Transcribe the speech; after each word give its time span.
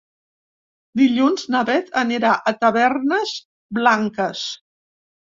Dilluns 1.01 1.43
na 1.55 1.61
Bet 1.67 1.91
anirà 2.03 2.31
a 2.53 2.53
Tavernes 2.63 3.35
Blanques. 3.81 4.47